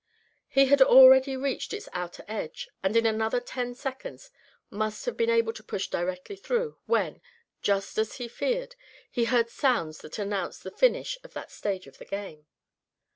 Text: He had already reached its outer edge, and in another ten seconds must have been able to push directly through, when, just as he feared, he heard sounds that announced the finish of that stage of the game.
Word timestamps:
He 0.47 0.65
had 0.65 0.81
already 0.81 1.37
reached 1.37 1.73
its 1.75 1.87
outer 1.93 2.25
edge, 2.27 2.67
and 2.81 2.97
in 2.97 3.05
another 3.05 3.39
ten 3.39 3.75
seconds 3.75 4.31
must 4.71 5.05
have 5.05 5.15
been 5.15 5.29
able 5.29 5.53
to 5.53 5.61
push 5.61 5.89
directly 5.89 6.35
through, 6.35 6.79
when, 6.87 7.21
just 7.61 7.99
as 7.99 8.15
he 8.15 8.27
feared, 8.27 8.75
he 9.11 9.25
heard 9.25 9.51
sounds 9.51 9.99
that 9.99 10.17
announced 10.17 10.63
the 10.63 10.71
finish 10.71 11.19
of 11.23 11.33
that 11.33 11.51
stage 11.51 11.85
of 11.85 11.99
the 11.99 12.05
game. 12.05 12.47